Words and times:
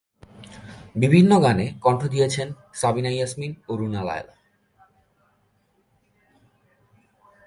বিভিন্ন 0.95 1.31
গানে 1.39 1.65
কণ্ঠ 1.81 2.01
দিয়েছেন 2.13 2.47
সাবিনা 2.73 3.11
ইয়াসমিন 3.13 3.51
ও 3.69 3.71
রুনা 3.79 4.01
লায়লা। 4.07 4.35